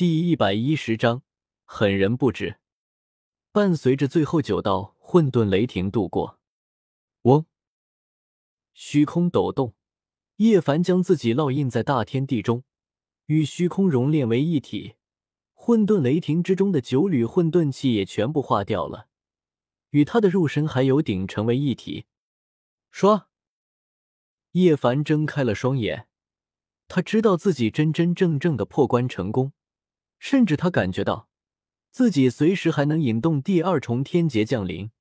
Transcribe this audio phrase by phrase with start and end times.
[0.00, 1.22] 第一百一十章，
[1.66, 2.58] 狠人不止。
[3.52, 6.38] 伴随着最后九道混沌雷霆度过，
[7.24, 7.44] 嗡，
[8.72, 9.74] 虚空抖动，
[10.36, 12.64] 叶凡将自己烙印在大天地中，
[13.26, 14.94] 与虚空熔炼为一体。
[15.52, 19.08] 混沌雷霆之中的九缕混沌气也全部化掉了，
[19.90, 22.06] 与他的肉身还有顶成为一体。
[22.90, 23.28] 说，
[24.52, 26.08] 叶凡睁开了双眼，
[26.88, 29.52] 他知道自己真真正正的破关成功，
[30.20, 31.28] 甚至他感觉到
[31.90, 34.92] 自己随时还能引动第二重天劫降临，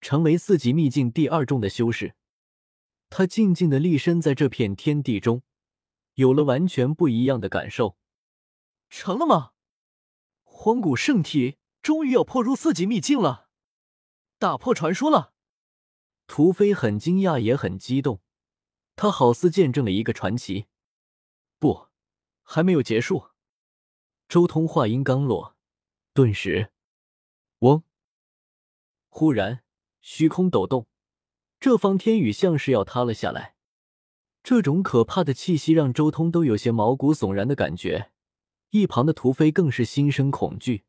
[0.00, 2.14] 成为四级秘境第二重的修士。
[3.10, 5.42] 他静静的立身在这片天地中，
[6.14, 7.96] 有了完全不一样的感受。
[8.88, 9.52] 成了吗？
[10.44, 13.48] 荒古圣体终于要破入四级秘境了，
[14.38, 15.32] 打破传说了。
[16.26, 18.20] 屠飞很惊讶，也很激动，
[18.94, 20.66] 他好似见证了一个传奇。
[21.58, 21.88] 不，
[22.42, 23.31] 还没有结束。
[24.32, 25.58] 周通话音刚落，
[26.14, 26.70] 顿时，
[27.58, 27.82] 嗡！
[29.10, 29.62] 忽然，
[30.00, 30.86] 虚空抖动，
[31.60, 33.56] 这方天宇像是要塌了下来。
[34.42, 38.10] 这种可怕的气息让周通都有些毛骨悚然的感觉。
[38.70, 40.86] 一旁的屠飞更是心生恐惧，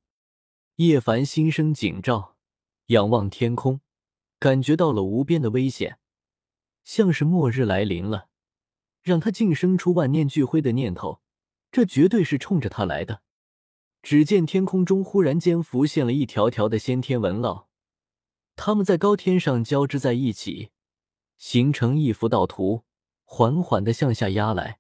[0.78, 2.38] 叶凡心生警兆，
[2.86, 3.82] 仰望天空，
[4.40, 6.00] 感觉到了无边的危险，
[6.86, 8.30] 像是末日来临了，
[9.02, 11.22] 让他竟生出万念俱灰的念头。
[11.74, 13.22] 这绝对是冲着他来的。
[14.04, 17.68] 只见天空中忽然间浮现了一条条的先天纹络，
[18.56, 20.70] 它们在高天上交织在一起，
[21.38, 22.84] 形成一幅道图，
[23.24, 24.80] 缓缓的向下压来，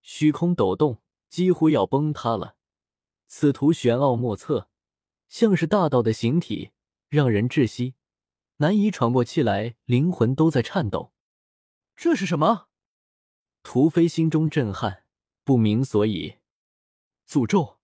[0.00, 1.02] 虚空抖动。
[1.28, 2.56] 几乎要崩塌了，
[3.26, 4.70] 此图玄奥莫测，
[5.28, 6.70] 像是大道的形体，
[7.10, 7.96] 让人窒息，
[8.56, 11.12] 难以喘过气来，灵魂都在颤抖。
[11.94, 12.68] 这是什么？
[13.62, 15.04] 屠飞心中震撼，
[15.44, 16.36] 不明所以。
[17.28, 17.77] 诅咒，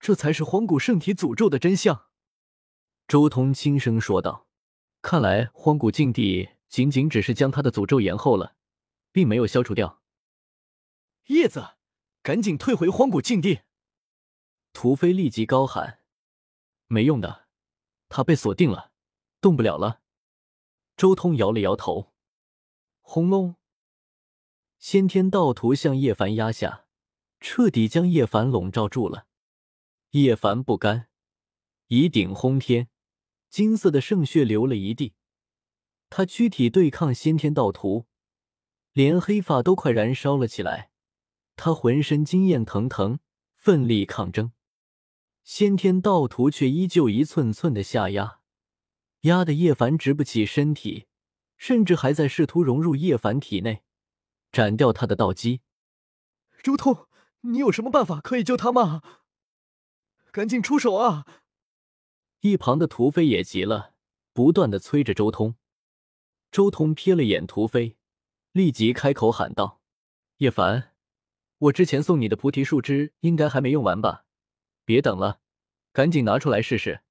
[0.00, 2.06] 这才是荒古圣体诅咒的真相。
[3.06, 4.48] 周通轻声说道
[5.00, 8.56] ：“看来荒古禁地仅仅只是将他的诅咒延后了，
[9.12, 10.02] 并没有消除掉。”
[11.28, 11.76] 叶子。
[12.22, 13.60] 赶紧退回荒古禁地！
[14.74, 16.00] 屠飞立即高喊
[16.86, 17.48] ：“没用的，
[18.10, 18.92] 他被锁定了，
[19.40, 20.02] 动不了了。”
[20.98, 22.12] 周通摇了摇头。
[23.00, 23.56] 轰隆！
[24.78, 26.84] 先天道图向叶凡压下，
[27.40, 29.26] 彻底将叶凡笼罩住了。
[30.12, 31.06] 叶凡不甘，
[31.86, 32.88] 以顶轰天，
[33.48, 35.14] 金色的圣血流了一地。
[36.08, 38.06] 他躯体对抗先天道徒，
[38.92, 40.90] 连黑发都快燃烧了起来。
[41.54, 43.20] 他浑身经验腾腾，
[43.54, 44.50] 奋力抗争，
[45.44, 48.40] 先天道徒却依旧一寸寸的下压，
[49.20, 51.06] 压得叶凡直不起身体，
[51.56, 53.84] 甚至还在试图融入叶凡体内，
[54.50, 55.60] 斩掉他的道基。
[56.60, 57.06] 周通，
[57.42, 59.02] 你有什么办法可以救他吗？
[60.32, 61.26] 赶紧出手啊！
[62.40, 63.94] 一旁的屠飞也急了，
[64.32, 65.56] 不断的催着周通。
[66.50, 67.96] 周通瞥了眼屠飞，
[68.52, 69.80] 立即开口喊道
[70.38, 70.94] ：“叶凡。”
[71.58, 74.24] 我之前送你的菩提树枝应该还没用完吧？
[74.86, 75.40] 别等了，
[75.92, 77.02] 赶紧拿出来试试。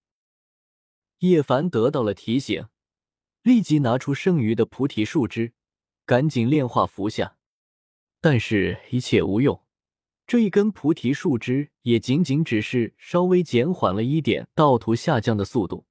[1.20, 2.68] 叶凡得到了提醒，
[3.44, 5.54] 立即拿出剩余的菩提树枝，
[6.06, 7.38] 赶紧炼化服下。
[8.20, 9.64] 但是，一切无用。
[10.30, 15.88] 这一根菩提树枝也仅仅只是稍微减缓了一点道图下降的速度，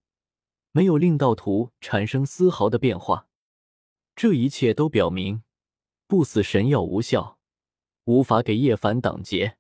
[0.71, 3.27] 没有令道图产生丝毫的变化。
[4.15, 5.43] 这一切都表明，
[6.07, 7.41] 不死神药无效。
[8.05, 9.59] 无法给叶凡挡劫，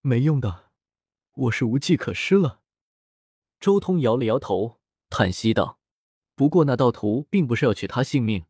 [0.00, 0.72] 没用的，
[1.34, 2.62] 我是无计可施了。
[3.60, 5.78] 周通摇了摇头，叹息道
[6.34, 8.44] ：“不过那道图并不是要取他性命，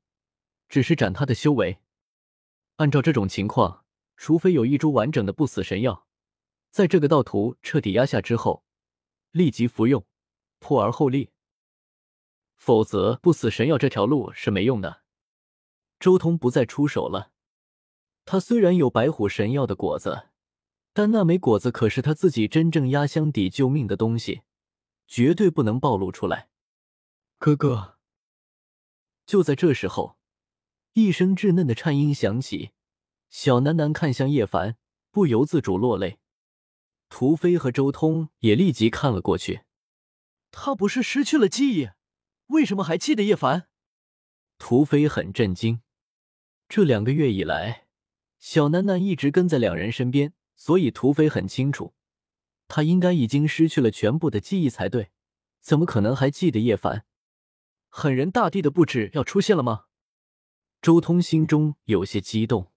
[0.71, 1.81] 只是斩他的修为。
[2.77, 3.84] 按照这种情况，
[4.17, 6.07] 除非有一株完整的不死神药，
[6.71, 8.65] 在这个道图彻底压下之后，
[9.31, 10.07] 立即服用，
[10.59, 11.31] 破而后立，
[12.57, 15.03] 否则不死神药这条路是没用的。”
[16.01, 17.33] 周通不再出手了。
[18.27, 20.29] 他虽然有白虎神药的果子，
[20.93, 24.43] 但那枚果子可是他自己真正压箱底救命的东西，
[25.07, 26.51] 绝对不能暴露出来。
[27.39, 27.99] 哥哥，
[29.25, 30.19] 就在这时候，
[30.93, 32.72] 一声稚嫩的颤音响起，
[33.36, 34.77] 小楠楠看向叶凡，
[35.10, 36.21] 不由自主落泪。
[37.09, 39.63] 屠飞和周通也立即看了过去。
[40.53, 41.89] 他不是失去了记忆，
[42.47, 43.66] 为什么还记得叶凡？
[44.57, 45.83] 屠飞很震惊，
[46.69, 47.89] 这两个月以来。
[48.39, 51.92] 小楠楠一直跟在两人身边，所以屠飞很清楚，
[52.69, 55.10] 他应该已经失去了全部的记忆才对，
[55.60, 57.04] 怎么可能还记得叶凡？
[57.89, 59.86] 狠人大帝的布置要出现了吗？
[60.81, 62.71] 周通心中有些激动。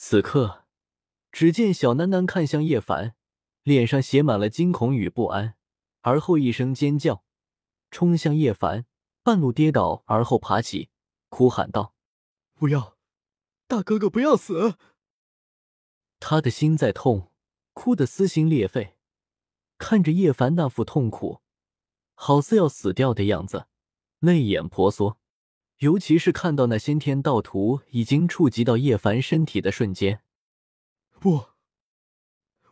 [0.00, 0.64] 此刻，
[1.32, 3.16] 只见小楠楠看向叶凡，
[3.64, 5.56] 脸上写满了惊恐与不安，
[6.02, 7.24] 而后一声尖叫，
[7.90, 8.86] 冲向叶凡，
[9.24, 10.90] 半路跌倒，而后爬起，
[11.28, 11.96] 哭喊道
[12.54, 12.96] ：“不要，
[13.66, 14.78] 大哥哥不要死！”
[16.20, 17.32] 他的心在痛，
[17.72, 18.96] 哭得撕心裂肺，
[19.78, 21.42] 看着叶凡那副痛苦，
[22.14, 23.66] 好似要死掉的样子，
[24.20, 25.18] 泪眼婆娑。
[25.78, 30.22] 尤其是看到那先天道图已经触及到叶凡身体的瞬间，
[31.20, 31.50] 不，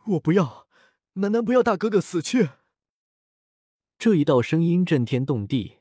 [0.05, 0.67] 我不要，
[1.13, 2.49] 楠楠不要大哥哥死去。
[3.97, 5.77] 这一道声音震天动地，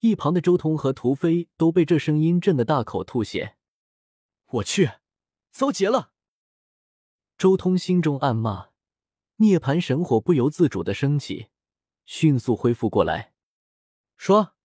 [0.00, 3.56] 一旁的周通和屠飞都被这声音震得大口吐血。
[4.46, 4.90] 我去，
[5.50, 6.12] 遭劫了！
[7.38, 8.68] 周通心中暗骂，
[9.36, 11.48] 涅槃神火不由自主的升起，
[12.04, 13.32] 迅速恢复过来，
[14.18, 14.55] 说。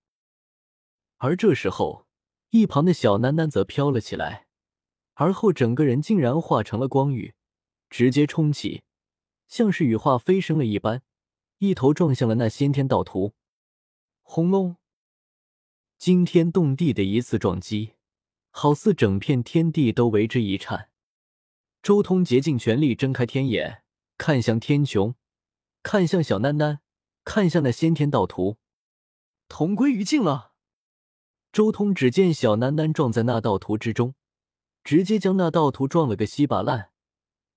[1.23, 2.07] 而这时候，
[2.49, 4.47] 一旁的小楠楠则飘了起来，
[5.13, 7.35] 而后整个人竟然化成了光雨，
[7.91, 8.81] 直接冲起，
[9.47, 11.03] 像是羽化飞升了一般，
[11.59, 13.35] 一头撞向了那先天道图。
[14.23, 14.77] 轰隆！
[15.99, 17.93] 惊天动地的一次撞击，
[18.49, 20.89] 好似整片天地都为之一颤。
[21.83, 23.83] 周通竭尽全力睁开天眼，
[24.17, 25.13] 看向天穹，
[25.83, 26.79] 看向小楠楠，
[27.23, 28.57] 看向那先天道图，
[29.47, 30.50] 同归于尽了。
[31.51, 34.15] 周通只见小楠楠撞在那道图之中，
[34.85, 36.91] 直接将那道图撞了个稀巴烂，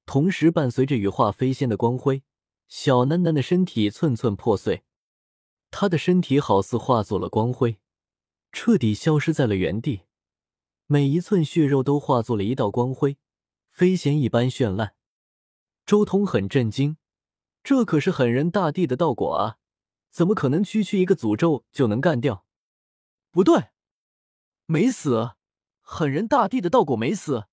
[0.05, 2.25] 同时伴随着羽化飞仙的光辉，
[2.67, 4.83] 小楠楠的身体寸寸破碎，
[5.71, 7.79] 她的身体好似化作了光辉，
[8.51, 10.03] 彻底消失在了原地，
[10.87, 13.19] 每一寸血肉都化作了一道光辉，
[13.71, 14.97] 飞仙一般绚烂。
[15.87, 16.97] 周通很震惊，
[17.63, 19.59] 这可是狠人大帝的道果啊，
[20.11, 22.45] 怎么可能区区一个诅咒就能干掉？
[23.31, 23.74] 不对。
[24.67, 25.33] 没死，
[25.83, 27.45] 狠人大帝的道果没死，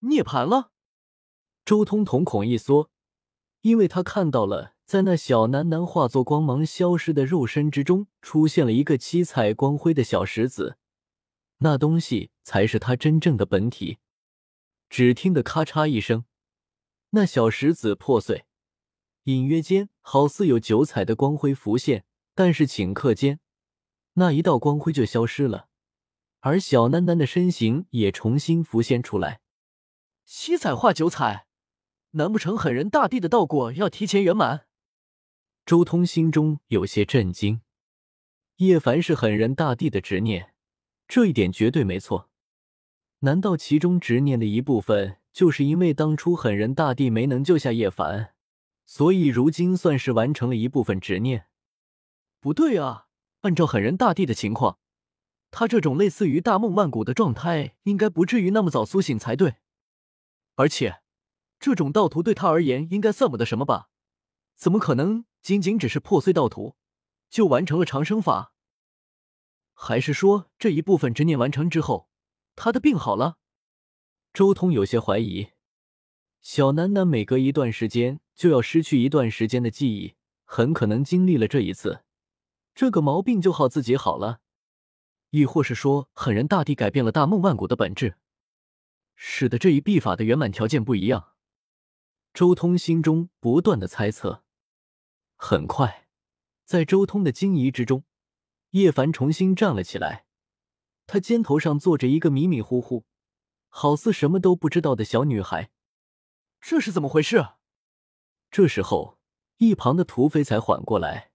[0.00, 0.70] 涅槃了。
[1.64, 2.90] 周通瞳孔一缩，
[3.62, 10.76] 因为他看到了，在那小楠楠化作光芒消失的肉身之中，出现了一个七彩光辉的小石子，
[11.58, 13.98] 那东西才是他真正的本体。
[14.90, 16.26] 只听得咔嚓一声，
[17.10, 18.44] 那小石子破碎，
[19.24, 22.04] 隐约间好似有九彩的光辉浮现，
[22.34, 23.40] 但是顷刻间，
[24.14, 25.67] 那一道光辉就消失了。
[26.48, 29.40] 而小楠楠的身形也重新浮现出来，
[30.24, 31.44] 七彩化九彩，
[32.12, 34.66] 难不成狠人大帝的道果要提前圆满？
[35.66, 37.60] 周通心中有些震惊。
[38.56, 40.54] 叶凡是狠人大帝的执念，
[41.06, 42.30] 这一点绝对没错。
[43.18, 48.32] 难道其中执念的一部分，就是因为当初狠人大帝没能救下叶凡，
[48.86, 51.44] 所以如今算是完成了一部分执念？
[52.40, 53.08] 不对啊，
[53.42, 54.78] 按照狠人大帝的情况。
[55.50, 59.56] 他这种类似于大梦万古的状态，应该不至于那么早苏醒才对。
[60.56, 61.00] 而且，
[61.58, 63.88] 这种道图对他而言应该算不得什么吧？
[64.56, 66.76] 怎么可能仅仅只是破碎道图，
[67.30, 68.52] 就完成了长生法？
[69.72, 72.08] 还是说这一部分执念完成之后，
[72.56, 73.38] 他的病好了？
[74.34, 75.50] 周通有些怀疑。
[76.40, 80.14] 小楠楠每隔一段时间就要失去一段时间的记忆，
[80.44, 82.04] 很可能经历了这一次，
[82.74, 84.40] 这个毛病就好自己好了。
[85.30, 88.16] 亦或是说，狠人大帝改变了大梦万古的本质，
[89.14, 91.34] 使得这一秘法的圆满条件不一样。
[92.32, 94.44] 周通心中不断的猜测。
[95.36, 96.08] 很快，
[96.64, 98.04] 在周通的惊疑之中，
[98.70, 100.26] 叶凡重新站了起来。
[101.06, 103.06] 他肩头上坐着一个迷迷糊糊、
[103.68, 105.70] 好似什么都不知道的小女孩。
[106.60, 107.54] 这是怎么回事？
[108.50, 109.18] 这时候，
[109.58, 111.27] 一旁的土匪才缓过来。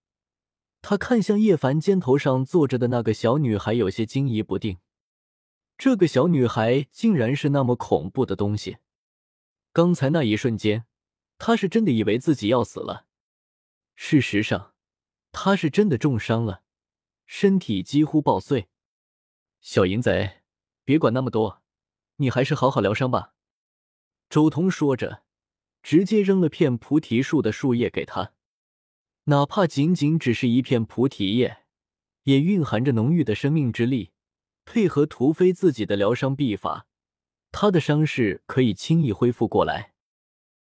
[0.84, 4.80] 他看向叶凡肩头上坐着的那个小女孩，有些惊疑不定。
[5.78, 8.80] 这个小女孩竟然是那么恐怖的东西！
[9.72, 10.86] 刚才那一瞬间，
[11.38, 13.06] 他是真的以为自己要死了。
[13.96, 14.74] 事实上，
[15.32, 16.64] 他是真的重伤了，
[17.26, 18.68] 身体几乎爆碎。
[19.62, 20.42] 小淫贼，
[20.84, 21.62] 别管那么多，
[22.18, 23.34] 你还是好好疗伤吧。
[24.30, 25.24] 周通说着，
[25.82, 28.34] 直接扔了片菩提树的树叶给他。
[29.26, 31.60] 哪怕仅仅只是一片菩提叶，
[32.24, 34.12] 也蕴含着浓郁的生命之力。
[34.66, 36.88] 配合屠飞自己的疗伤秘法，
[37.52, 39.93] 他的伤势可以轻易恢复过来。